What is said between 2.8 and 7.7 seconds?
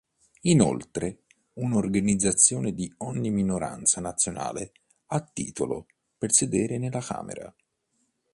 ogni minoranza nazionale ha titolo per sedere nella Camera.